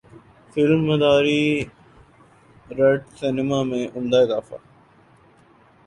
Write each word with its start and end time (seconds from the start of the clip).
film 0.53 0.81
مداری 0.87 1.43
رٹ 2.77 3.01
cinema 3.19 3.59
میں 3.63 3.85
عمدہ 3.95 4.17
اضافہ 4.17 4.55